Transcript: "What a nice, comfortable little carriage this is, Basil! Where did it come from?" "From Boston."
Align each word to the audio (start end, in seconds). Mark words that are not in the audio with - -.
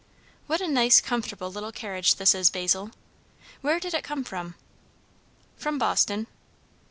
"What 0.47 0.61
a 0.61 0.67
nice, 0.67 0.99
comfortable 0.99 1.51
little 1.51 1.71
carriage 1.71 2.15
this 2.15 2.33
is, 2.33 2.49
Basil! 2.49 2.89
Where 3.61 3.79
did 3.79 3.93
it 3.93 4.03
come 4.03 4.23
from?" 4.23 4.55
"From 5.57 5.77
Boston." 5.77 6.25